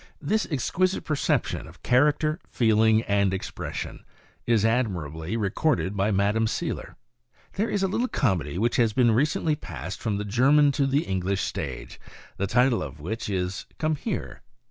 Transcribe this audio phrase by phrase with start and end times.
[0.19, 4.03] This exquisite perception of character, feeling and expression,
[4.47, 6.95] is admirably recorded by Madame Seiler:"
[7.55, 11.43] There is a little comedy which has recently passed from the German to the English
[11.43, 11.99] stage,
[12.37, 14.41] the title of which is' Gome Here.